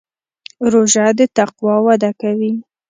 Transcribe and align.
روژه 0.71 1.07
د 1.17 1.19
تقوا 1.35 1.75
وده 1.85 2.11
کوي. 2.21 2.53